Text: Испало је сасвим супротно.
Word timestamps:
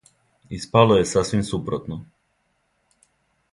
Испало 0.57 0.95
је 0.99 1.05
сасвим 1.09 1.45
супротно. 1.51 1.99